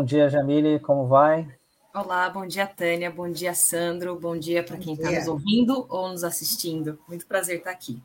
[0.00, 1.46] Bom dia, Jamile, como vai?
[1.94, 6.08] Olá, bom dia, Tânia, bom dia, Sandro, bom dia para quem está nos ouvindo ou
[6.08, 6.98] nos assistindo.
[7.06, 8.02] Muito prazer estar aqui.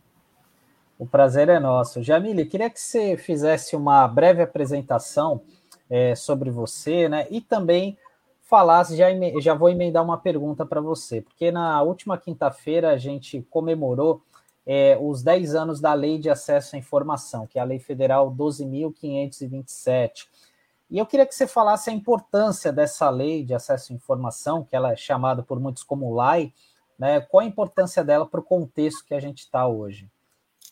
[1.00, 2.04] O prazer é nosso.
[2.04, 5.42] Jamile, queria que você fizesse uma breve apresentação
[5.90, 7.28] é, sobre você, né?
[7.32, 7.98] E também
[8.42, 9.08] falasse, já,
[9.40, 14.22] já vou emendar uma pergunta para você, porque na última quinta-feira a gente comemorou
[14.66, 18.30] é, os 10 anos da Lei de Acesso à Informação, que é a Lei Federal
[18.30, 20.28] 12.527.
[20.90, 24.76] E eu queria que você falasse a importância dessa lei de acesso à informação, que
[24.76, 26.54] ela é chamada por muitos como LAI,
[26.98, 27.20] né?
[27.22, 30.10] Qual a importância dela para o contexto que a gente está hoje?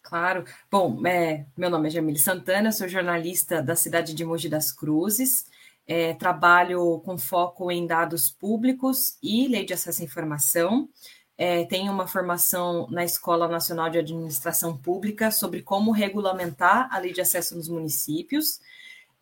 [0.02, 0.44] Claro.
[0.70, 5.46] Bom, é, meu nome é Jamile Santana, sou jornalista da cidade de Mogi das Cruzes,
[5.88, 10.90] é, trabalho com foco em dados públicos e lei de acesso à informação.
[11.38, 17.12] É, tenho uma formação na Escola Nacional de Administração Pública sobre como regulamentar a lei
[17.12, 18.60] de acesso nos municípios.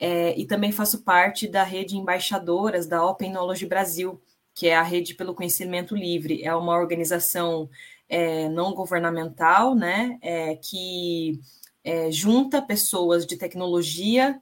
[0.04, 4.20] É, e também faço parte da rede embaixadoras da Open Knowledge Brasil,
[4.52, 6.44] que é a rede pelo conhecimento livre.
[6.44, 7.70] É uma organização
[8.10, 11.40] é, não governamental, né, é, que
[11.84, 14.42] é, junta pessoas de tecnologia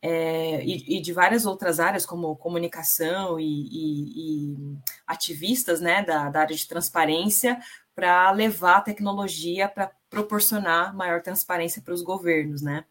[0.00, 6.30] é, e, e, de várias outras áreas, como comunicação e, e, e ativistas né, da,
[6.30, 7.58] da, área de transparência,
[7.96, 12.84] para levar a tecnologia para proporcionar maior transparência para os governos, né?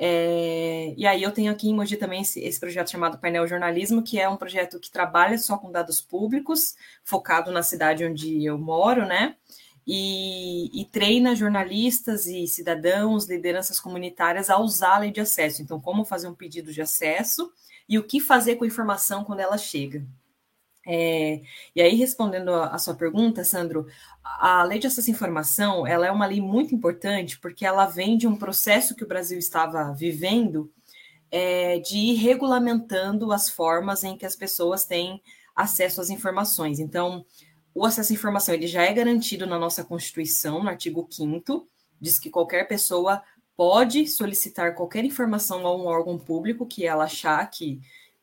[0.00, 4.00] É, e aí eu tenho aqui em Mogi também esse, esse, projeto chamado Painel Jornalismo,
[4.00, 8.56] que é um projeto que trabalha só com dados públicos, focado na cidade onde eu
[8.56, 9.34] moro, né?
[9.84, 15.62] E, e, treina jornalistas e cidadãos, lideranças comunitárias a usar a lei de acesso.
[15.62, 17.50] Então, como fazer um pedido de acesso
[17.88, 20.04] e o que fazer com a informação quando ela chega.
[20.90, 21.42] É,
[21.76, 23.86] e aí, respondendo a, sua pergunta, Sandro,
[24.24, 28.16] a lei de acesso à informação ela é uma lei muito importante porque ela vem
[28.16, 30.72] de um processo que o Brasil estava vivendo
[31.30, 35.22] é, de ir regulamentando as formas em que as pessoas têm
[35.54, 36.78] acesso às informações.
[36.80, 37.22] Então,
[37.74, 41.68] o acesso à informação ele já é garantido na nossa Constituição, no artigo 5
[42.00, 43.22] diz que qualquer pessoa
[43.54, 47.78] pode solicitar qualquer informação a um órgão público que ela achar que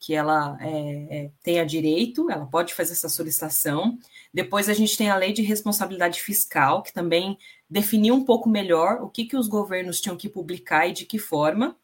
[0.06, 3.98] que ela é, é, tenha direito, ela pode fazer essa solicitação.
[4.32, 9.02] Depois a gente tem a lei de responsabilidade fiscal, que também definiu um pouco melhor
[9.02, 11.76] o que, que os governos tinham que publicar e de que forma.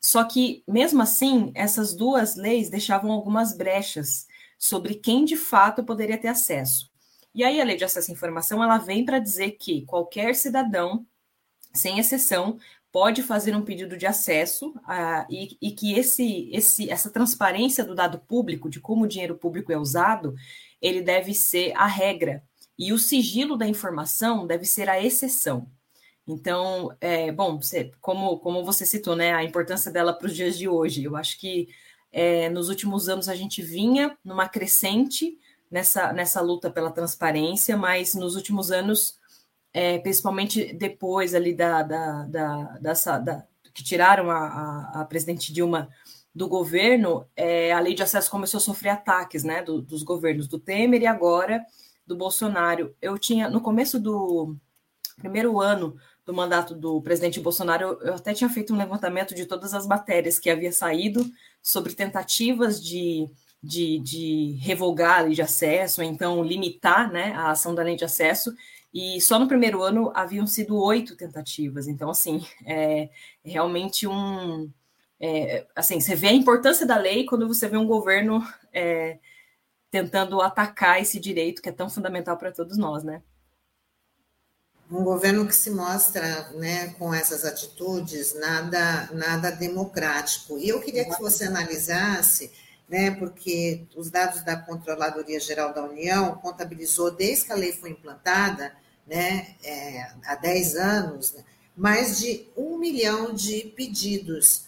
[0.00, 4.26] Só que, mesmo assim, essas duas leis deixavam algumas brechas
[4.56, 6.90] sobre quem de fato poderia ter acesso.
[7.34, 11.06] E aí a lei de acesso à informação ela vem para dizer que qualquer cidadão,
[11.74, 12.58] sem exceção,
[12.96, 17.94] pode fazer um pedido de acesso uh, e, e, que esse, esse, essa transparência do
[17.94, 20.34] dado público, de como o dinheiro público é usado,
[20.80, 22.42] ele deve ser a regra.
[22.78, 25.70] E o sigilo da informação deve ser a exceção.
[26.26, 30.56] Então, é, bom, você, como, como você citou, né, a importância dela para os dias
[30.56, 31.68] de hoje, eu acho que
[32.10, 35.38] é, nos últimos anos a gente vinha numa crescente
[35.70, 39.15] nessa, nessa luta pela transparência, mas nos últimos anos
[39.76, 42.78] é, principalmente depois ali da, da, da,
[43.18, 45.90] da que tiraram a, a, a, presidente Dilma
[46.34, 50.48] do governo, é, a lei de acesso começou a sofrer ataques, né, do, dos governos
[50.48, 51.62] do Temer e agora
[52.06, 52.96] do Bolsonaro.
[53.02, 54.56] Eu tinha no começo do
[55.18, 55.94] primeiro ano
[56.24, 59.86] do mandato do presidente Bolsonaro, eu, eu até tinha feito um levantamento de todas as
[59.86, 61.22] matérias que havia saído
[61.62, 63.30] sobre tentativas de
[63.62, 67.96] de, de revogar a lei de acesso, ou então limitar né, a ação da lei
[67.96, 68.54] de acesso,
[68.96, 71.86] e só no primeiro ano haviam sido oito tentativas.
[71.86, 73.10] Então, assim, é
[73.44, 74.72] realmente um.
[75.20, 78.42] É, assim, você vê a importância da lei quando você vê um governo
[78.72, 79.18] é,
[79.90, 83.20] tentando atacar esse direito que é tão fundamental para todos nós, né?
[84.90, 90.58] Um governo que se mostra né, com essas atitudes nada, nada democrático.
[90.58, 92.50] E eu queria que você analisasse
[92.88, 97.90] né, porque os dados da Controladoria Geral da União contabilizou desde que a lei foi
[97.90, 98.72] implantada
[99.06, 101.44] né, é, há 10 anos, né,
[101.76, 104.64] mais de um milhão de pedidos.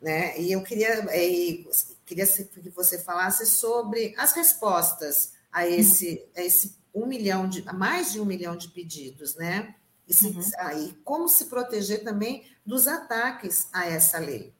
[0.00, 0.38] Né?
[0.40, 1.06] E eu queria,
[2.06, 7.72] queria que você falasse sobre as respostas a esse, a esse um milhão de, a
[7.72, 9.74] mais de um milhão de pedidos, né?
[10.06, 10.42] E, se, uhum.
[10.58, 14.52] aí, como se proteger também dos ataques a essa lei.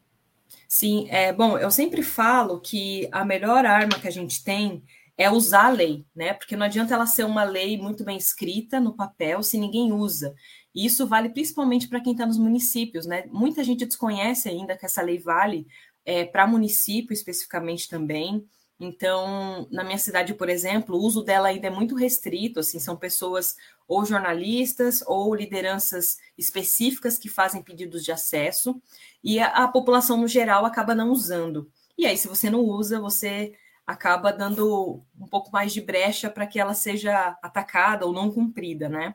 [0.67, 4.83] Sim, é bom, eu sempre falo que a melhor arma que a gente tem
[5.17, 6.35] é usar a lei, né?
[6.35, 10.35] Porque não adianta ela ser uma lei muito bem escrita no papel se ninguém usa.
[10.75, 13.25] E isso vale principalmente para quem está nos municípios, né?
[13.31, 15.67] Muita gente desconhece ainda que essa lei vale
[16.05, 18.45] é, para município especificamente também.
[18.79, 22.97] Então, na minha cidade, por exemplo, o uso dela ainda é muito restrito, assim, são
[22.97, 23.55] pessoas
[23.87, 28.81] ou jornalistas ou lideranças específicas que fazem pedidos de acesso,
[29.23, 31.71] e a, a população no geral acaba não usando.
[31.97, 33.55] e aí, se você não usa, você
[33.87, 38.89] acaba dando um pouco mais de brecha para que ela seja atacada ou não cumprida,
[38.89, 39.15] né?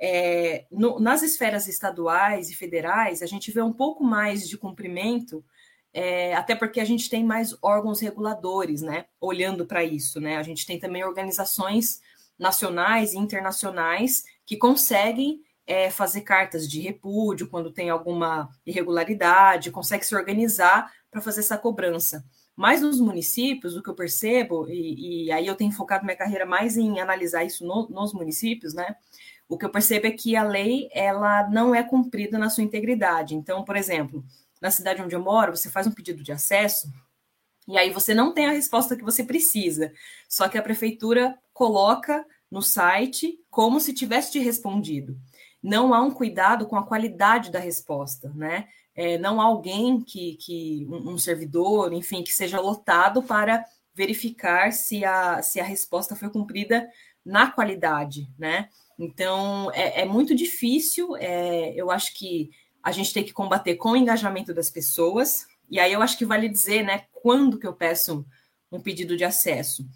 [0.00, 5.44] É, no, nas esferas estaduais e federais, a gente vê um pouco mais de cumprimento,
[5.92, 9.06] é, até porque a gente tem mais órgãos reguladores, né?
[9.20, 10.36] Olhando para isso, né?
[10.36, 12.00] A gente tem também organizações
[12.38, 20.06] nacionais e internacionais que conseguem é, fazer cartas de repúdio quando tem alguma irregularidade, consegue
[20.06, 22.24] se organizar para fazer essa cobrança.
[22.58, 26.44] Mas nos municípios, o que eu percebo, e, e aí eu tenho focado minha carreira
[26.44, 28.96] mais em analisar isso no, nos municípios, né?
[29.48, 33.36] O que eu percebo é que a lei ela não é cumprida na sua integridade.
[33.36, 34.24] Então, por exemplo,
[34.60, 36.92] na cidade onde eu moro, você faz um pedido de acesso
[37.68, 39.92] e aí você não tem a resposta que você precisa.
[40.28, 45.16] Só que a prefeitura coloca no site como se tivesse te respondido.
[45.62, 48.66] Não há um cuidado com a qualidade da resposta, né?
[48.98, 53.64] É, não alguém que, que um, servidor, enfim, que seja lotado para
[53.94, 56.90] verificar se a, se a resposta foi cumprida
[57.24, 58.68] na qualidade, né?
[58.98, 61.16] Então é, é muito difícil.
[61.16, 62.50] É, eu acho que
[62.82, 65.46] a gente tem que combater com o engajamento das pessoas.
[65.70, 68.26] E aí eu acho que vale dizer, né, quando que eu peço
[68.72, 69.88] um pedido de acesso.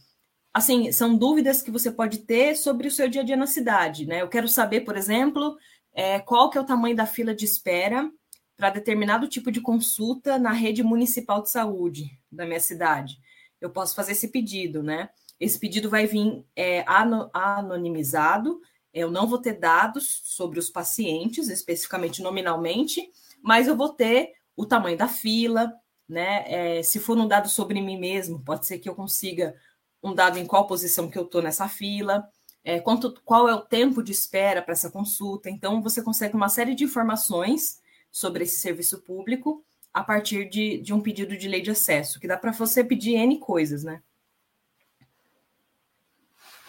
[0.54, 4.06] Assim, são dúvidas que você pode ter sobre o seu dia a dia na cidade,
[4.06, 4.22] né?
[4.22, 5.56] Eu quero saber, por exemplo,
[5.92, 8.08] é, qual que é o tamanho da fila de espera
[8.56, 13.18] para determinado tipo de consulta na rede municipal de saúde da minha cidade.
[13.60, 15.10] Eu posso fazer esse pedido, né?
[15.38, 18.60] Esse pedido vai vir é, anonimizado,
[18.92, 23.10] eu não vou ter dados sobre os pacientes, especificamente nominalmente,
[23.42, 25.72] mas eu vou ter o tamanho da fila,
[26.08, 26.44] né?
[26.46, 29.56] É, se for um dado sobre mim mesmo, pode ser que eu consiga
[30.02, 32.28] um dado em qual posição que eu estou nessa fila,
[32.64, 35.48] é, quanto, qual é o tempo de espera para essa consulta.
[35.48, 37.80] Então, você consegue uma série de informações
[38.12, 42.28] sobre esse serviço público a partir de, de um pedido de lei de acesso, que
[42.28, 44.02] dá para você pedir N coisas, né?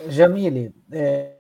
[0.10, 1.38] Jamile, é...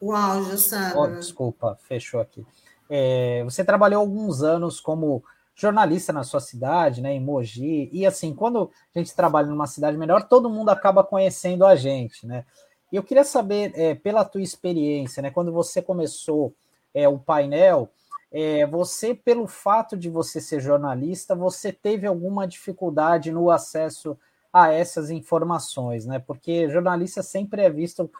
[0.00, 0.98] o áudio, Sandra.
[1.00, 2.44] Oh, desculpa, fechou aqui.
[2.90, 8.34] É, você trabalhou alguns anos como jornalista na sua cidade, né, em Mogi, e assim,
[8.34, 12.44] quando a gente trabalha numa cidade melhor, todo mundo acaba conhecendo a gente, né?
[12.92, 16.54] E eu queria saber, é, pela tua experiência, né, quando você começou
[16.92, 17.90] é, o painel,
[18.30, 24.18] é, você, pelo fato de você ser jornalista, você teve alguma dificuldade no acesso
[24.52, 26.20] a essas informações, né?
[26.20, 28.10] Porque jornalista sempre é visto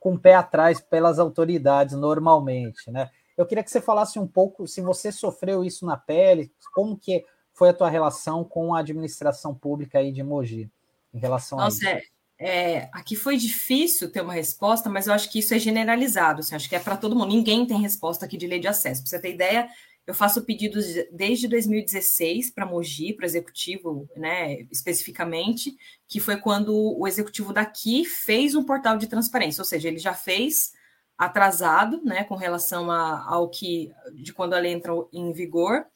[0.00, 3.10] com o pé atrás pelas autoridades, normalmente, né?
[3.36, 7.24] Eu queria que você falasse um pouco se você sofreu isso na pele, como que
[7.52, 10.70] foi a tua relação com a administração pública aí de Mogi,
[11.12, 12.06] em relação Nossa, a isso.
[12.06, 12.11] É
[12.44, 16.40] é, aqui foi difícil ter uma resposta, mas eu acho que isso é generalizado.
[16.40, 17.28] Assim, acho que é para todo mundo.
[17.28, 19.00] Ninguém tem resposta aqui de lei de acesso.
[19.00, 19.68] Para você ter ideia,
[20.04, 25.76] eu faço pedidos desde 2016 para Mogi, para o executivo, né, especificamente,
[26.08, 30.12] que foi quando o executivo daqui fez um portal de transparência, ou seja, ele já
[30.12, 30.72] fez
[31.16, 35.86] atrasado, né, com relação a, ao que de quando a lei entrou em vigor,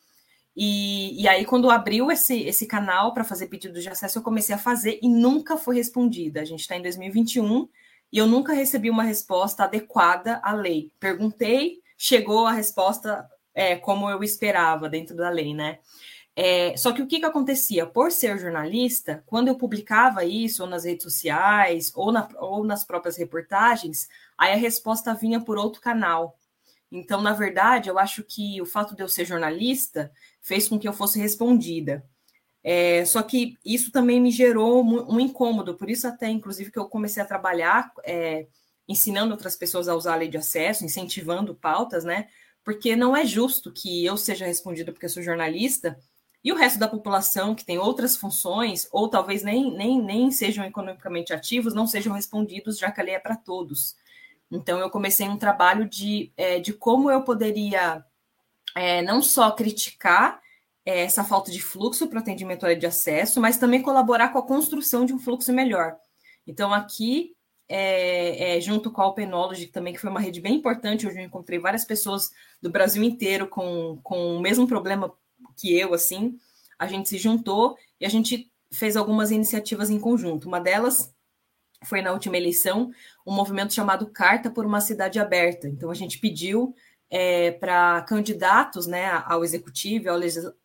[0.56, 4.54] e, e aí, quando abriu esse, esse canal para fazer pedido de acesso, eu comecei
[4.54, 6.40] a fazer e nunca foi respondida.
[6.40, 7.68] A gente está em 2021
[8.10, 10.90] e eu nunca recebi uma resposta adequada à lei.
[10.98, 15.78] Perguntei, chegou a resposta é, como eu esperava dentro da lei, né?
[16.34, 17.86] É, só que o que, que acontecia?
[17.86, 22.84] Por ser jornalista, quando eu publicava isso ou nas redes sociais ou, na, ou nas
[22.84, 24.08] próprias reportagens,
[24.38, 26.38] aí a resposta vinha por outro canal.
[26.90, 30.86] Então, na verdade, eu acho que o fato de eu ser jornalista fez com que
[30.86, 32.04] eu fosse respondida.
[32.62, 36.88] É, só que isso também me gerou um incômodo, por isso até, inclusive, que eu
[36.88, 38.46] comecei a trabalhar é,
[38.88, 42.28] ensinando outras pessoas a usar a lei de acesso, incentivando pautas, né?
[42.64, 45.96] Porque não é justo que eu seja respondida porque eu sou jornalista
[46.42, 50.64] e o resto da população que tem outras funções, ou talvez nem, nem, nem sejam
[50.64, 53.96] economicamente ativos, não sejam respondidos, já que a lei é para todos.
[54.50, 58.04] Então, eu comecei um trabalho de, é, de como eu poderia
[58.74, 60.40] é, não só criticar
[60.84, 65.04] é, essa falta de fluxo para atendimento de acesso, mas também colaborar com a construção
[65.04, 65.96] de um fluxo melhor.
[66.46, 67.34] Então, aqui,
[67.68, 71.24] é, é, junto com a Openology, também que foi uma rede bem importante, onde eu
[71.24, 72.30] encontrei várias pessoas
[72.62, 75.12] do Brasil inteiro com, com o mesmo problema
[75.56, 76.38] que eu, assim,
[76.78, 80.46] a gente se juntou e a gente fez algumas iniciativas em conjunto.
[80.46, 81.12] Uma delas
[81.86, 82.90] foi na última eleição
[83.26, 85.68] um movimento chamado Carta por uma Cidade Aberta.
[85.68, 86.74] Então, a gente pediu
[87.10, 90.18] é, para candidatos né, ao executivo e ao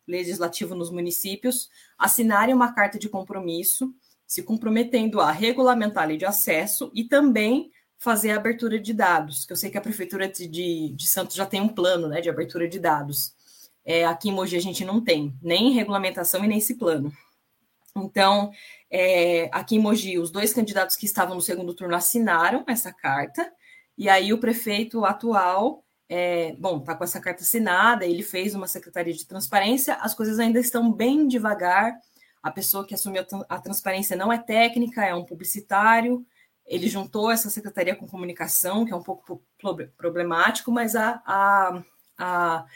[0.06, 3.94] legislativo nos municípios assinarem uma carta de compromisso,
[4.26, 9.44] se comprometendo a regulamentar a lei de acesso e também fazer a abertura de dados,
[9.44, 12.28] que eu sei que a Prefeitura de, de, Santos já tem um plano né, de
[12.28, 13.32] abertura de dados.
[13.84, 17.12] é, aqui em Mogi a gente não tem nem regulamentação e nem esse plano.
[17.96, 18.50] Então,
[18.90, 23.52] é, aqui em Mogi, os dois candidatos que estavam no segundo turno assinaram essa carta,
[23.96, 28.66] e aí o prefeito atual, é, bom, está com essa carta assinada, ele fez uma
[28.66, 31.98] secretaria de transparência, as coisas ainda estão bem devagar,
[32.42, 36.26] a pessoa que assumiu a transparência não é técnica, é um publicitário,
[36.66, 39.42] ele juntou essa secretaria com comunicação, que é um pouco
[39.96, 41.82] problemático, mas a, a,
[42.18, 42.66] a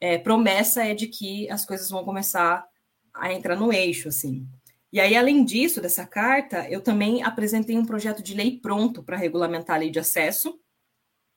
[0.00, 2.66] é, promessa é de que as coisas vão começar
[3.14, 4.46] a entrar no eixo, assim.
[4.92, 9.16] E aí, além disso, dessa carta, eu também apresentei um projeto de lei pronto para
[9.16, 10.58] regulamentar a lei de acesso,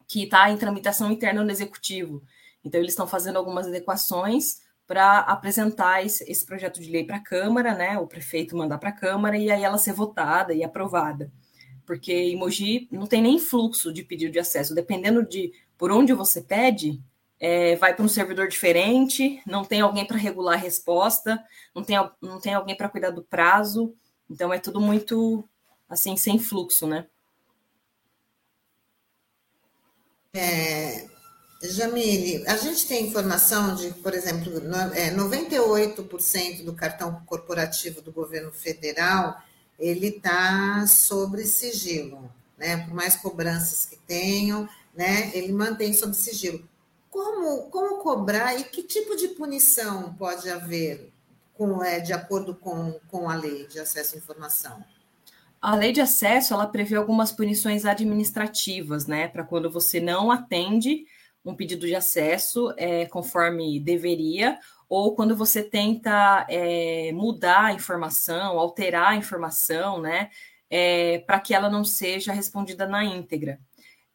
[0.08, 2.24] que está em tramitação interna no executivo.
[2.64, 7.24] Então, eles estão fazendo algumas adequações para apresentar esse, esse, projeto de lei para a
[7.24, 8.00] Câmara, né?
[8.00, 11.32] O prefeito mandar para a Câmara e aí ela ser votada e aprovada.
[11.86, 14.74] Porque em Mogi não tem nem fluxo de pedido de acesso.
[14.74, 17.00] Dependendo de por onde você pede,
[17.40, 21.44] é, vai para um servidor diferente, não tem alguém para regular a resposta,
[21.74, 23.94] não tem, não tem alguém para cuidar do prazo,
[24.30, 25.48] então é tudo muito
[25.88, 27.08] assim, sem fluxo, né?
[30.34, 31.08] É,
[31.64, 34.52] Jamile, a gente tem informação de, por exemplo,
[34.94, 39.42] é, 98% do cartão corporativo do governo federal
[39.80, 42.78] ele está sobre sigilo, né?
[42.86, 45.32] Por mais cobranças que tenham, né?
[45.34, 46.68] Ele mantém sob sigilo.
[47.10, 51.12] Como, como cobrar e que tipo de punição pode haver
[51.54, 54.84] com, é, de acordo com, com a lei de acesso à informação?
[55.62, 61.06] A lei de acesso ela prevê algumas punições administrativas, né, para quando você não atende
[61.44, 68.58] um pedido de acesso é, conforme deveria, ou quando você tenta é, mudar a informação,
[68.58, 70.30] alterar a informação, né,
[70.70, 73.60] é, para que ela não seja respondida na íntegra.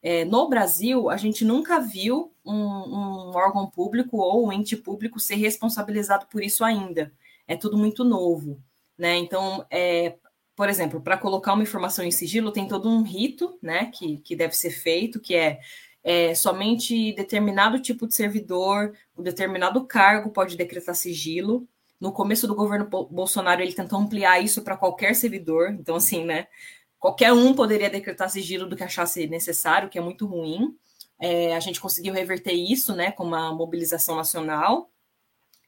[0.07, 5.19] É, no Brasil, a gente nunca viu um, um, órgão público ou um ente público
[5.19, 7.11] ser responsabilizado por isso ainda.
[7.47, 8.61] É tudo muito novo,
[8.95, 9.17] né?
[9.17, 10.15] Então, é,
[10.55, 14.35] por exemplo, para colocar uma informação em sigilo, tem todo um rito, né, que, que
[14.35, 15.59] deve ser feito, que é,
[16.03, 21.67] é somente determinado tipo de servidor, um determinado cargo pode decretar sigilo.
[21.99, 26.45] No começo do governo Bolsonaro, ele tentou ampliar isso para qualquer servidor, então, assim, né?
[27.05, 30.75] Qualquer um poderia decretar sigilo do que achasse necessário, que é muito ruim.
[31.19, 34.89] É, a gente conseguiu reverter isso, né, com uma mobilização nacional.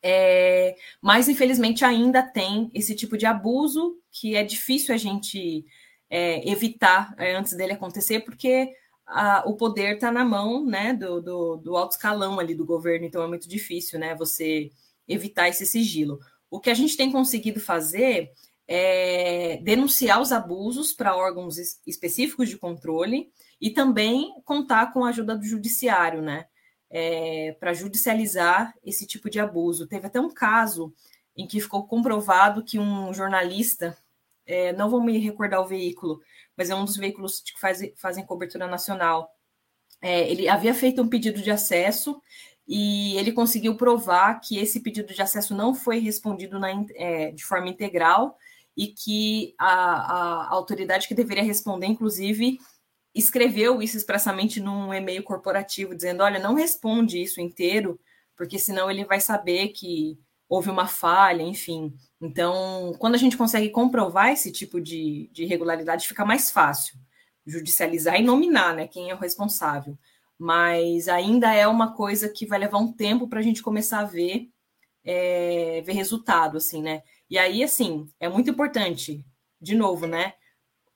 [0.02, 5.64] É, mas, infelizmente, ainda tem esse tipo de abuso que é difícil a gente
[6.10, 8.74] é, evitar é, antes dele acontecer, porque
[9.06, 13.06] a, o poder está na mão né, do, do, do, alto escalão ali do governo,
[13.06, 14.72] então é muito difícil né, você
[15.08, 16.20] evitar esse sigilo.
[16.50, 18.32] O que a gente tem conseguido fazer
[18.68, 23.32] é, denunciar os abusos para órgãos específicos de controle
[23.62, 26.46] e também contar com a ajuda do judiciário, né?
[26.90, 29.88] É, para judicializar esse tipo de abuso.
[29.88, 30.94] Teve até um caso
[31.36, 33.98] em que ficou comprovado que um jornalista,
[34.46, 36.22] é, não vou me recordar o veículo,
[36.56, 39.30] mas é um dos veículos que faz, fazem cobertura nacional.
[40.02, 42.22] É, ele havia feito um pedido de acesso
[42.68, 47.44] e ele conseguiu provar que esse pedido de acesso não foi respondido na, é, de
[47.44, 48.38] forma integral
[48.78, 52.60] e que a, a autoridade que deveria responder, inclusive,
[53.14, 58.00] escreveu isso expressamente num e-mail corporativo, dizendo: olha, não responde isso inteiro,
[58.36, 61.94] porque senão ele vai saber que houve uma falha, enfim.
[62.22, 66.98] Então, quando a gente consegue comprovar esse tipo de, de irregularidade, fica mais fácil
[67.46, 69.98] judicializar e nominar né, quem é o responsável.
[70.38, 74.06] Mas ainda é uma coisa que vai levar um tempo para a gente começar a
[74.06, 74.50] ver,
[75.04, 77.02] é, ver resultado, assim, né?
[77.30, 79.26] E aí, assim, é muito importante,
[79.60, 80.34] de novo, né?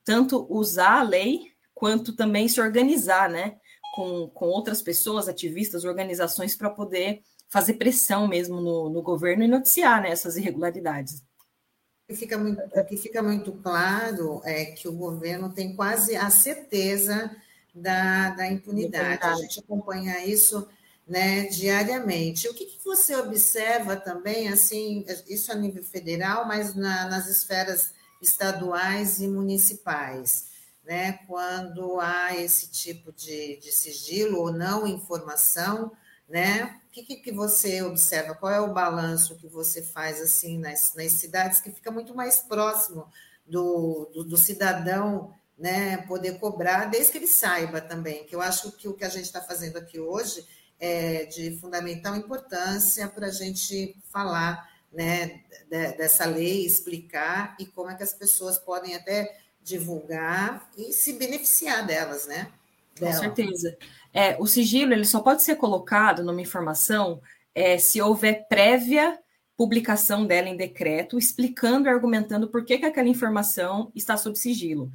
[0.03, 3.57] Tanto usar a lei, quanto também se organizar, né?
[3.95, 9.47] Com, com outras pessoas, ativistas, organizações, para poder fazer pressão mesmo no, no governo e
[9.47, 11.19] noticiar né, essas irregularidades.
[11.19, 16.15] O que fica muito, o que fica muito claro é que o governo tem quase
[16.15, 17.35] a certeza
[17.75, 19.23] da, da impunidade.
[19.23, 20.67] A gente acompanha isso
[21.07, 22.47] né, diariamente.
[22.47, 27.93] O que, que, você observa também, assim, isso a nível federal, mas na, nas esferas
[28.21, 30.49] estaduais e municipais,
[30.83, 35.91] né, quando há esse tipo de, de sigilo ou não informação,
[36.27, 38.35] né, o que, que, você observa?
[38.35, 42.39] Qual é o balanço que você faz assim nas, nas cidades que fica muito mais
[42.39, 43.07] próximo
[43.45, 48.71] do, do, do cidadão né, poder cobrar, desde que ele saiba também, que eu acho
[48.71, 50.45] que o que a gente está fazendo aqui hoje
[50.81, 57.95] é, de fundamental importância para a gente falar né, dessa lei, explicar e como é
[57.95, 62.51] que as pessoas podem até divulgar e se beneficiar delas, né?
[62.99, 63.13] Dela.
[63.13, 63.77] Com certeza.
[64.11, 67.21] É, o sigilo ele só pode ser colocado numa informação
[67.53, 69.17] é, se houver prévia
[69.55, 74.91] publicação dela em decreto, explicando e argumentando por que, que aquela informação está sob sigilo.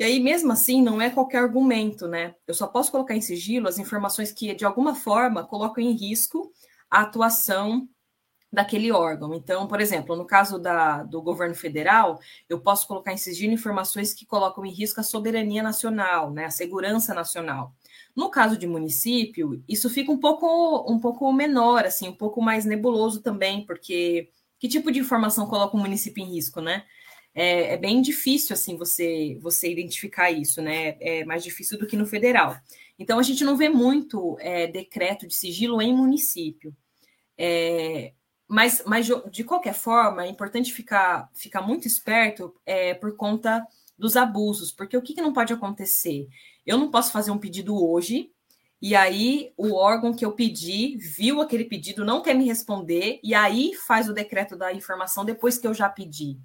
[0.00, 2.34] E aí, mesmo assim, não é qualquer argumento, né?
[2.46, 6.50] Eu só posso colocar em sigilo as informações que, de alguma forma, colocam em risco
[6.90, 7.86] a atuação
[8.50, 9.34] daquele órgão.
[9.34, 14.14] Então, por exemplo, no caso da, do governo federal, eu posso colocar em sigilo informações
[14.14, 17.74] que colocam em risco a soberania nacional, né, a segurança nacional.
[18.16, 22.64] No caso de município, isso fica um pouco, um pouco menor, assim, um pouco mais
[22.64, 26.84] nebuloso também, porque que tipo de informação coloca o município em risco, né?
[27.34, 30.96] É, é, bem difícil assim você você identificar isso, né?
[31.00, 32.56] É mais difícil do que no federal.
[32.98, 36.74] Então a gente não vê muito é, decreto de sigilo em município.
[37.38, 38.12] É,
[38.46, 43.64] mas, mas de qualquer forma, é importante ficar, ficar muito esperto é, por conta
[43.96, 46.28] dos abusos, porque o que, que não pode acontecer?
[46.66, 48.32] Eu não posso fazer um pedido hoje,
[48.82, 53.34] e aí o órgão que eu pedi viu aquele pedido, não quer me responder, e
[53.34, 56.36] aí faz o decreto da informação depois que eu já pedi.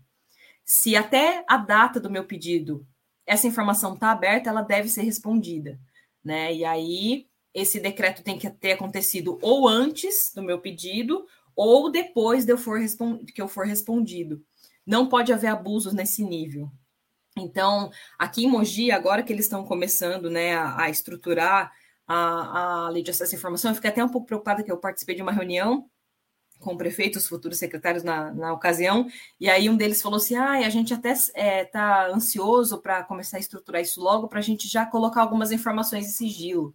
[0.65, 2.86] Se até a data do meu pedido
[3.25, 5.79] essa informação está aberta, ela deve ser respondida,
[6.24, 6.53] né?
[6.53, 12.45] E aí esse decreto tem que ter acontecido ou antes do meu pedido ou depois
[12.45, 12.79] de eu for
[13.34, 14.43] que eu for respondido.
[14.86, 16.69] Não pode haver abusos nesse nível.
[17.38, 21.72] Então, aqui em Mogi, agora que eles estão começando né, a, a estruturar
[22.07, 24.77] a, a lei de acesso à informação, eu fiquei até um pouco preocupada que eu
[24.77, 25.89] participei de uma reunião
[26.65, 29.07] com o prefeito, os futuros secretários na, na ocasião,
[29.39, 33.03] e aí um deles falou assim: ah, a gente até está é, tá ansioso para
[33.03, 36.74] começar a estruturar isso logo, para a gente já colocar algumas informações em sigilo.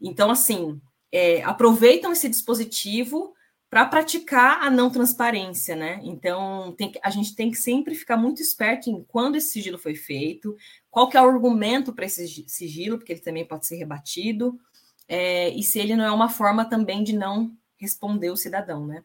[0.00, 0.80] Então, assim,
[1.12, 3.32] é, aproveitam esse dispositivo
[3.70, 6.00] para praticar a não transparência, né?
[6.02, 9.94] Então, tem a gente tem que sempre ficar muito esperto em quando esse sigilo foi
[9.94, 10.56] feito,
[10.90, 14.58] qual que é o argumento para esse sigilo, porque ele também pode ser rebatido,
[15.06, 19.04] é, e se ele não é uma forma também de não responder o cidadão, né?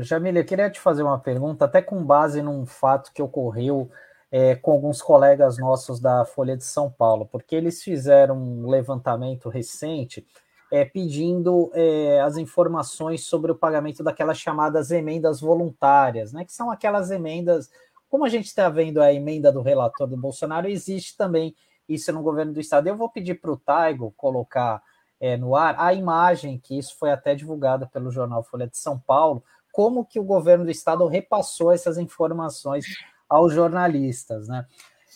[0.00, 3.90] Jamília, eu queria te fazer uma pergunta, até com base num fato que ocorreu
[4.30, 9.48] é, com alguns colegas nossos da Folha de São Paulo, porque eles fizeram um levantamento
[9.48, 10.26] recente
[10.70, 16.44] é, pedindo é, as informações sobre o pagamento daquelas chamadas emendas voluntárias, né?
[16.44, 17.70] Que são aquelas emendas,
[18.10, 21.56] como a gente está vendo a emenda do relator do Bolsonaro, existe também
[21.88, 22.86] isso no governo do estado.
[22.86, 24.82] Eu vou pedir para o Taigo colocar
[25.20, 28.98] é, no ar, a imagem, que isso foi até divulgada pelo jornal Folha de São
[28.98, 32.86] Paulo, como que o governo do estado repassou essas informações
[33.28, 34.66] aos jornalistas, né?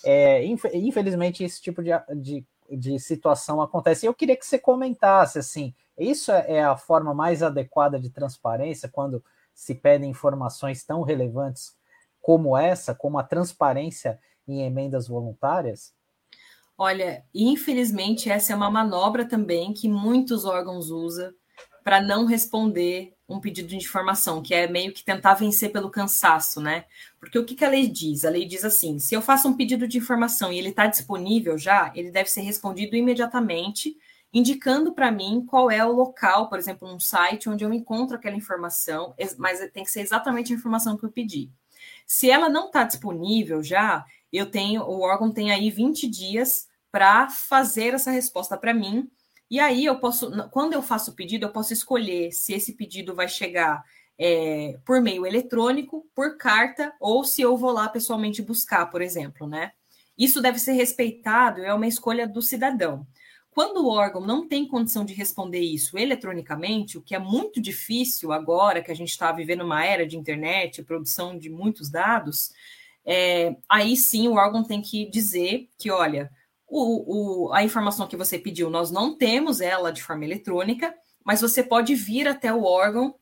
[0.04, 4.04] É, infelizmente, esse tipo de, de, de situação acontece.
[4.04, 8.88] Eu queria que você comentasse, assim, isso é, é a forma mais adequada de transparência
[8.88, 11.76] quando se pedem informações tão relevantes
[12.20, 15.92] como essa, como a transparência em emendas voluntárias?
[16.84, 21.32] Olha, infelizmente essa é uma manobra também que muitos órgãos usam
[21.84, 26.60] para não responder um pedido de informação, que é meio que tentar vencer pelo cansaço,
[26.60, 26.86] né?
[27.20, 28.24] Porque o que, que a lei diz?
[28.24, 31.56] A lei diz assim: se eu faço um pedido de informação e ele está disponível
[31.56, 33.96] já, ele deve ser respondido imediatamente,
[34.34, 38.34] indicando para mim qual é o local, por exemplo, um site onde eu encontro aquela
[38.34, 41.48] informação, mas tem que ser exatamente a informação que eu pedi.
[42.04, 47.30] Se ela não está disponível já, eu tenho, o órgão tem aí 20 dias para
[47.30, 49.10] fazer essa resposta para mim.
[49.50, 53.14] E aí eu posso, quando eu faço o pedido, eu posso escolher se esse pedido
[53.14, 53.82] vai chegar
[54.18, 59.46] é, por meio eletrônico, por carta, ou se eu vou lá pessoalmente buscar, por exemplo,
[59.46, 59.72] né?
[60.16, 63.06] Isso deve ser respeitado, é uma escolha do cidadão.
[63.50, 68.32] Quando o órgão não tem condição de responder isso eletronicamente, o que é muito difícil
[68.32, 72.52] agora que a gente está vivendo uma era de internet, produção de muitos dados,
[73.04, 76.30] é, aí sim o órgão tem que dizer que, olha,
[76.72, 81.42] o, o, a informação que você pediu, nós não temos ela de forma eletrônica, mas
[81.42, 83.14] você pode vir até o órgão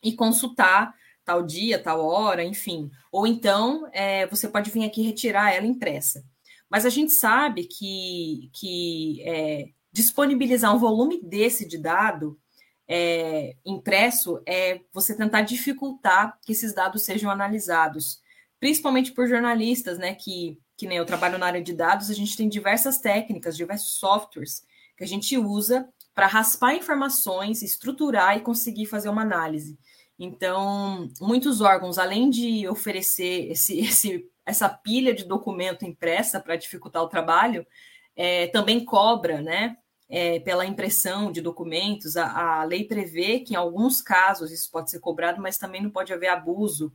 [0.00, 0.94] e consultar
[1.24, 2.88] tal dia, tal hora, enfim.
[3.10, 6.24] Ou então é, você pode vir aqui retirar ela impressa.
[6.70, 12.38] Mas a gente sabe que, que é, disponibilizar um volume desse de dado
[12.86, 18.20] é, impresso é você tentar dificultar que esses dados sejam analisados,
[18.60, 22.36] principalmente por jornalistas, né, que que nem eu trabalho na área de dados, a gente
[22.36, 24.64] tem diversas técnicas, diversos softwares
[24.96, 29.78] que a gente usa para raspar informações, estruturar e conseguir fazer uma análise.
[30.18, 37.02] Então, muitos órgãos, além de oferecer esse, esse, essa pilha de documento impressa para dificultar
[37.02, 37.66] o trabalho,
[38.14, 39.76] é, também cobra, né?
[40.08, 44.88] É, pela impressão de documentos, a, a lei prevê que em alguns casos isso pode
[44.88, 46.92] ser cobrado, mas também não pode haver abuso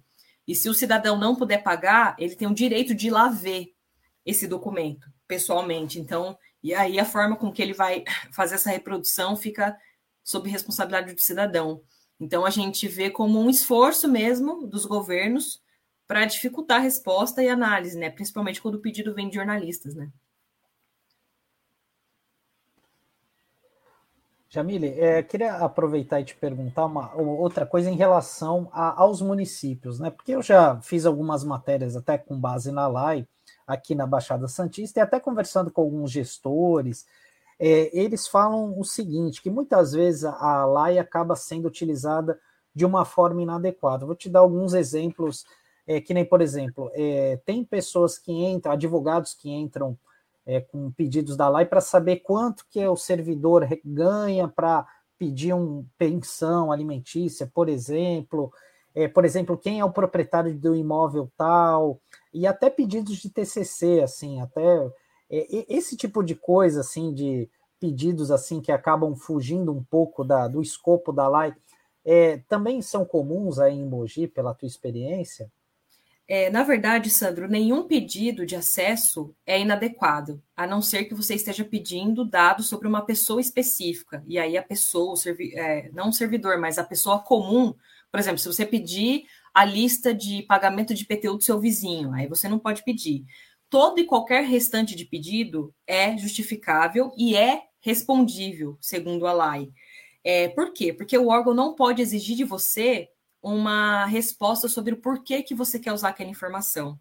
[0.47, 3.70] e se o cidadão não puder pagar, ele tem o direito de ir lá ver
[4.25, 5.99] esse documento pessoalmente.
[5.99, 9.77] Então, e aí a forma com que ele vai fazer essa reprodução fica
[10.23, 11.81] sob responsabilidade do cidadão.
[12.19, 15.61] Então, a gente vê como um esforço mesmo dos governos
[16.07, 18.09] para dificultar a resposta e análise, né?
[18.09, 19.95] principalmente quando o pedido vem de jornalistas.
[19.95, 20.11] Né?
[24.49, 29.97] Jamile, é, queria aproveitar e te perguntar uma outra coisa em relação a, aos municípios,
[29.97, 30.11] né?
[30.11, 33.25] Porque eu já fiz algumas matérias até com base na LAI
[33.65, 37.05] aqui na Baixada Santista e até conversando com alguns gestores,
[37.59, 42.39] é, eles falam o seguinte: que muitas vezes a LAI acaba sendo utilizada
[42.73, 44.05] de uma forma inadequada.
[44.05, 45.45] Vou te dar alguns exemplos,
[45.85, 49.97] é, que nem, por exemplo, é, tem pessoas que entram, advogados que entram
[50.45, 55.85] é, com pedidos da LAI para saber quanto que o servidor ganha para pedir uma
[55.99, 58.51] pensão alimentícia, por exemplo,
[58.95, 62.01] é, por exemplo, quem é o proprietário do imóvel tal,
[62.33, 64.91] e até pedidos de TCC, assim, até
[65.29, 70.47] é, esse tipo de coisa, assim, de pedidos assim que acabam fugindo um pouco da,
[70.47, 71.55] do escopo da LAI,
[72.05, 75.51] é, também são comuns aí em Mogi, pela tua experiência?
[76.27, 81.35] É, na verdade, Sandro, nenhum pedido de acesso é inadequado, a não ser que você
[81.35, 84.23] esteja pedindo dados sobre uma pessoa específica.
[84.25, 87.73] E aí a pessoa, servi é, não o servidor, mas a pessoa comum,
[88.09, 92.27] por exemplo, se você pedir a lista de pagamento de IPTU do seu vizinho, aí
[92.27, 93.25] você não pode pedir.
[93.69, 99.71] Todo e qualquer restante de pedido é justificável e é respondível, segundo a lei.
[100.23, 100.93] É, por quê?
[100.93, 103.09] Porque o órgão não pode exigir de você
[103.41, 106.99] uma resposta sobre o porquê que você quer usar aquela informação.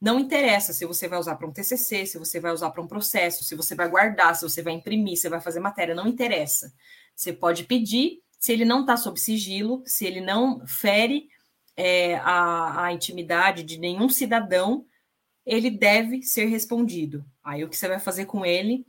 [0.00, 2.86] Não interessa se você vai usar para um TCC, se você vai usar para um
[2.86, 6.72] processo, se você vai guardar, se você vai imprimir, se vai fazer matéria, não interessa.
[7.14, 11.28] Você pode pedir, se ele não está sob sigilo, se ele não fere
[11.76, 14.86] é, a, a intimidade de nenhum cidadão,
[15.44, 17.24] ele deve ser respondido.
[17.44, 18.86] Aí o que você vai fazer com ele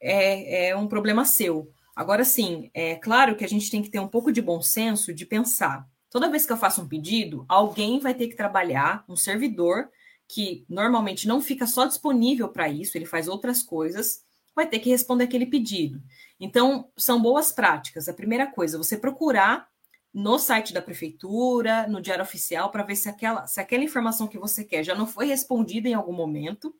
[0.00, 1.72] é, é um problema seu.
[1.96, 5.12] Agora sim, é claro que a gente tem que ter um pouco de bom senso
[5.12, 9.16] de pensar Toda vez que eu faço um pedido, alguém vai ter que trabalhar, um
[9.16, 9.90] servidor,
[10.26, 14.22] que normalmente não fica só disponível para isso, ele faz outras coisas,
[14.54, 16.02] vai ter que responder aquele pedido.
[16.40, 18.08] Então, são boas práticas.
[18.08, 19.68] A primeira coisa, você procurar
[20.12, 24.38] no site da prefeitura, no diário oficial, para ver se aquela, se aquela informação que
[24.38, 26.74] você quer já não foi respondida em algum momento.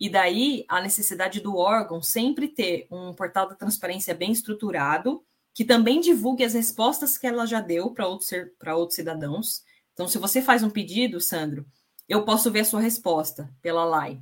[0.00, 5.24] E daí a necessidade do órgão sempre ter um portal da transparência bem estruturado
[5.58, 8.30] que também divulgue as respostas que ela já deu para outros,
[8.74, 9.64] outros cidadãos.
[9.92, 11.66] Então, se você faz um pedido, Sandro,
[12.08, 14.20] eu posso ver a sua resposta pela LAI.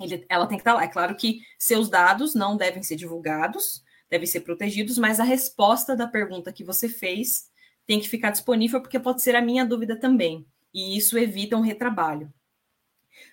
[0.00, 0.82] Ele, ela tem que estar lá.
[0.82, 5.94] É claro que seus dados não devem ser divulgados, devem ser protegidos, mas a resposta
[5.96, 7.48] da pergunta que você fez
[7.86, 10.46] tem que ficar disponível, porque pode ser a minha dúvida também.
[10.72, 12.32] E isso evita um retrabalho.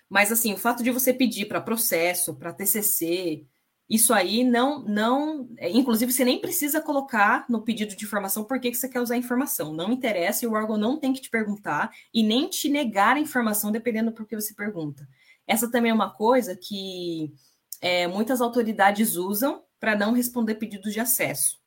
[0.08, 3.46] Mas, assim, o fato de você pedir para processo, para TCC,
[3.88, 8.58] isso aí não, não, é, inclusive você nem precisa colocar no pedido de informação por
[8.58, 9.72] que, você quer usar a informação.
[9.72, 13.20] Não interessa e o órgão não tem que te perguntar e nem te negar a
[13.20, 15.08] informação dependendo do que você pergunta.
[15.46, 17.32] Essa também é uma coisa que
[17.80, 21.60] é, muitas autoridades usam para não responder pedidos de acesso.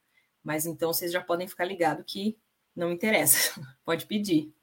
[0.43, 2.38] Mas então vocês já podem ficar ligados que
[2.76, 4.54] não interessa, pode pedir.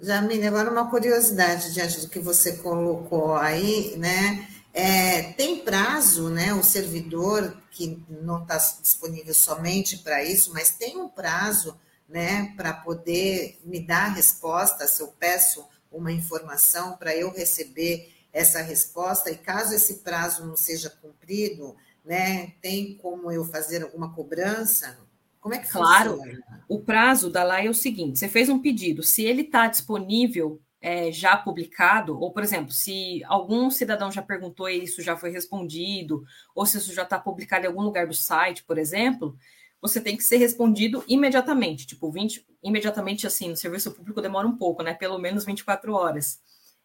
[0.00, 4.48] Jamile, agora uma curiosidade diante do que você colocou aí, né?
[4.72, 6.54] É, tem prazo, né?
[6.54, 11.78] O servidor que não está disponível somente para isso, mas tem um prazo,
[12.08, 18.12] né, para poder me dar a resposta se eu peço uma informação para eu receber
[18.32, 21.76] essa resposta e caso esse prazo não seja cumprido,
[22.08, 24.98] né, tem como eu fazer alguma cobrança?
[25.38, 26.64] Como é que claro, funciona?
[26.66, 30.58] o prazo da lei é o seguinte: você fez um pedido, se ele está disponível
[30.80, 35.30] é, já publicado, ou, por exemplo, se algum cidadão já perguntou e isso já foi
[35.30, 39.36] respondido, ou se isso já está publicado em algum lugar do site, por exemplo,
[39.80, 41.86] você tem que ser respondido imediatamente.
[41.86, 44.94] Tipo, 20, imediatamente, assim, no serviço público demora um pouco, né?
[44.94, 46.40] Pelo menos 24 horas,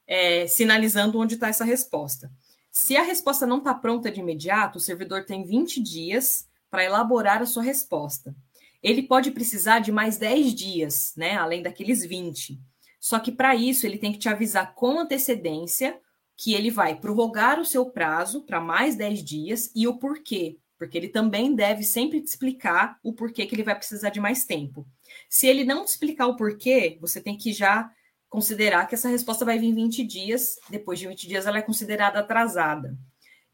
[0.05, 2.29] é, sinalizando onde está essa resposta.
[2.75, 7.39] Se a resposta não está pronta de imediato, o servidor tem 20 dias para elaborar
[7.39, 8.35] a sua resposta.
[8.81, 11.37] Ele pode precisar de mais 10 dias, né?
[11.37, 12.59] Além daqueles 20.
[12.99, 15.99] Só que para isso ele tem que te avisar com antecedência
[16.35, 20.97] que ele vai prorrogar o seu prazo para mais 10 dias e o porquê, porque
[20.97, 24.83] ele também deve sempre te explicar o porquê que ele vai precisar de mais tempo.
[25.29, 27.91] Se ele não te explicar o porquê, você tem que já
[28.33, 31.61] considerar que essa resposta vai vir em 20 dias, depois de 20 dias ela é
[31.61, 32.97] considerada atrasada.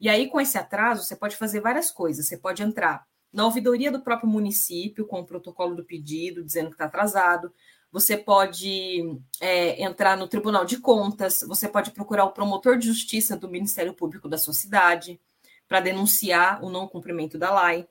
[0.00, 2.26] E aí, com esse atraso, você pode fazer várias coisas.
[2.26, 6.74] Você pode entrar na ouvidoria do próprio município com o protocolo do pedido, dizendo que
[6.74, 7.52] está atrasado
[7.92, 13.36] você pode é, entrar no Tribunal de Contas, você pode procurar o promotor de justiça
[13.36, 15.20] do Ministério Público da sua cidade
[15.66, 17.86] para denunciar o não cumprimento da lei.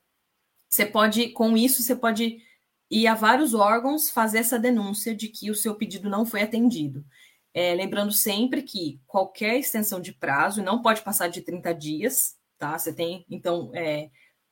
[0.69, 2.41] você pode, com isso, você pode
[2.89, 7.05] ir a vários órgãos fazer essa denúncia de que o seu pedido não foi atendido.
[7.53, 12.77] É, lembrando sempre que qualquer extensão de prazo não pode passar de 30 dias, tá?
[12.77, 14.09] Você tem, então, é,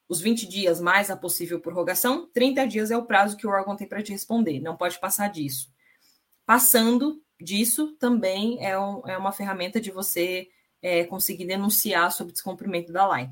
[0.08, 3.76] os 20 dias mais a possível prorrogação, 30 dias é o prazo que o órgão
[3.76, 5.72] tem para te responder, não pode passar disso.
[6.46, 10.48] Passando disso, também é, um, é uma ferramenta de você
[10.80, 13.30] é, conseguir denunciar sobre descumprimento da lei.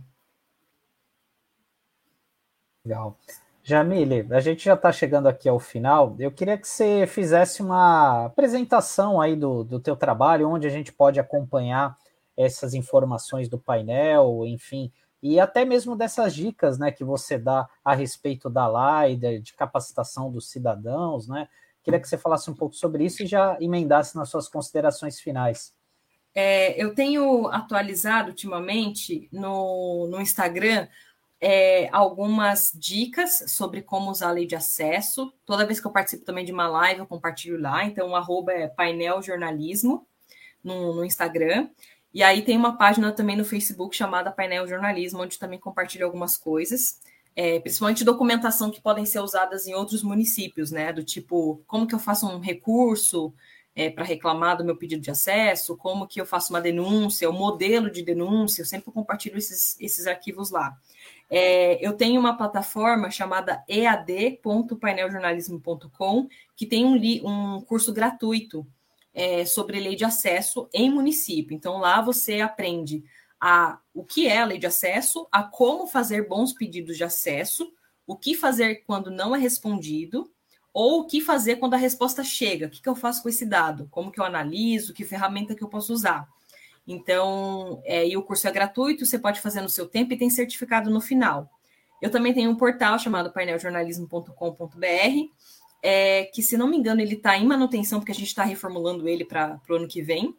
[2.84, 3.18] Legal.
[3.68, 6.14] Jamile, a gente já está chegando aqui ao final.
[6.20, 10.92] Eu queria que você fizesse uma apresentação aí do, do teu trabalho, onde a gente
[10.92, 11.98] pode acompanhar
[12.36, 17.92] essas informações do painel, enfim, e até mesmo dessas dicas né, que você dá a
[17.92, 18.68] respeito da
[19.02, 21.48] lei, de, de capacitação dos cidadãos, né?
[21.82, 25.74] Queria que você falasse um pouco sobre isso e já emendasse nas suas considerações finais.
[26.32, 30.86] É, eu tenho atualizado ultimamente no, no Instagram
[31.40, 35.32] é, algumas dicas sobre como usar a lei de acesso.
[35.44, 37.84] Toda vez que eu participo também de uma live, eu compartilho lá.
[37.84, 40.06] Então, o arroba é painel jornalismo
[40.62, 41.68] no, no, Instagram.
[42.12, 46.36] E aí tem uma página também no Facebook chamada Painel Jornalismo, onde também compartilho algumas
[46.36, 47.00] coisas.
[47.34, 50.90] É, principalmente documentação que podem ser usadas em outros municípios, né?
[50.90, 53.34] Do tipo, como que eu faço um recurso
[53.74, 57.32] é, para reclamar do meu pedido de acesso, como que eu faço uma denúncia, o
[57.34, 60.74] modelo de denúncia, eu sempre compartilho esses, esses arquivos lá.
[61.28, 68.64] É, eu tenho uma plataforma chamada ead.paineljornalismo.com, que tem um, um curso gratuito
[69.12, 71.52] é, sobre lei de acesso em município.
[71.54, 73.02] Então, lá você aprende
[73.40, 77.72] a, o que é a lei de acesso, a como fazer bons pedidos de acesso,
[78.06, 80.30] o que fazer quando não é respondido,
[80.72, 82.66] ou o que fazer quando a resposta chega.
[82.66, 83.88] O que, que eu faço com esse dado?
[83.90, 84.92] Como que eu analiso?
[84.92, 86.28] Que ferramenta que eu posso usar?
[86.86, 90.30] Então, é, e o curso é gratuito, você pode fazer no seu tempo e tem
[90.30, 91.50] certificado no final.
[92.00, 94.86] Eu também tenho um portal chamado paineljornalismo.com.br,
[95.82, 99.08] é, que, se não me engano, ele está em manutenção, porque a gente está reformulando
[99.08, 100.36] ele para o ano que vem.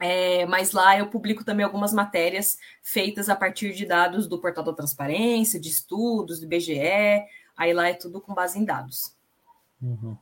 [0.00, 4.64] É, mas lá eu publico também algumas matérias feitas a partir de dados do Portal
[4.64, 7.24] da Transparência, de estudos, do IBGE.
[7.56, 9.16] Aí lá é tudo com base em dados.
[9.82, 10.16] Uhum.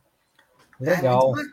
[0.79, 1.33] Legal.
[1.37, 1.43] É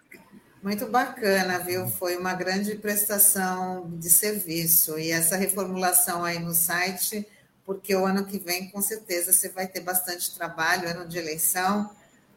[0.65, 1.87] muito bacana, viu?
[1.87, 4.99] Foi uma grande prestação de serviço.
[4.99, 7.29] E essa reformulação aí no site,
[7.67, 11.91] porque o ano que vem, com certeza, você vai ter bastante trabalho, ano de eleição.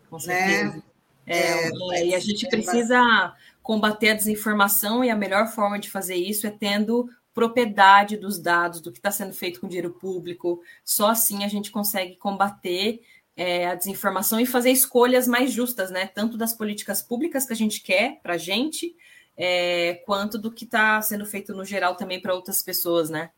[0.09, 0.75] Com certeza.
[0.75, 0.83] Né?
[1.25, 6.15] É, é, e a gente precisa combater a desinformação, e a melhor forma de fazer
[6.15, 10.61] isso é tendo propriedade dos dados, do que está sendo feito com dinheiro público.
[10.83, 12.99] Só assim a gente consegue combater
[13.37, 16.07] é, a desinformação e fazer escolhas mais justas, né?
[16.07, 18.95] Tanto das políticas públicas que a gente quer para a gente,
[19.37, 23.29] é, quanto do que está sendo feito no geral também para outras pessoas, né?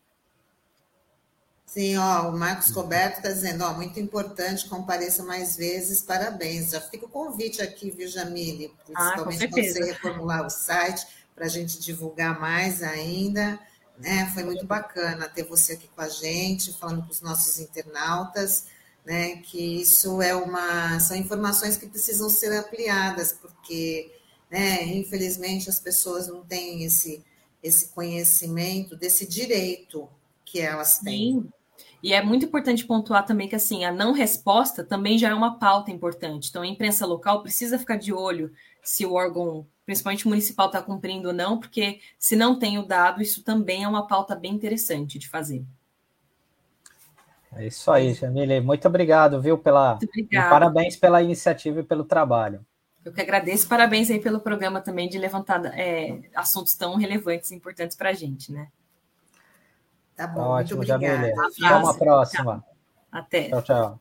[1.66, 6.70] Sim, ó, o Marcos Coberto está dizendo, ó, muito importante, compareça mais vezes, parabéns.
[6.70, 8.74] Já fica o convite aqui, viu, Jamile?
[8.84, 13.60] Principalmente ah, você reformular o site, para a gente divulgar mais ainda.
[13.98, 14.28] Né?
[14.34, 18.66] Foi muito bacana ter você aqui com a gente, falando para os nossos internautas
[19.04, 19.36] né?
[19.36, 24.12] Que isso é uma são informações que precisam ser ampliadas, porque,
[24.50, 27.24] né, infelizmente as pessoas não têm esse
[27.62, 30.08] esse conhecimento desse direito
[30.44, 31.42] que elas têm.
[31.42, 31.52] Sim.
[32.02, 35.58] E é muito importante pontuar também que assim, a não resposta também já é uma
[35.58, 36.48] pauta importante.
[36.48, 41.28] Então, a imprensa local precisa ficar de olho se o órgão, principalmente municipal, está cumprindo
[41.28, 45.18] ou não, porque se não tem o dado, isso também é uma pauta bem interessante
[45.18, 45.64] de fazer.
[47.52, 48.60] É isso aí, Jamile.
[48.60, 49.98] Muito obrigado, viu, pela.
[50.48, 52.64] parabéns pela iniciativa e pelo trabalho.
[53.04, 57.54] Eu que agradeço, parabéns aí pelo programa também de levantar é, assuntos tão relevantes e
[57.54, 58.68] importantes para a gente, né?
[60.14, 61.32] Tá bom, Ótimo, Jamile.
[61.32, 62.64] Até uma próxima.
[63.10, 63.48] Até.
[63.48, 64.00] Tchau, tchau.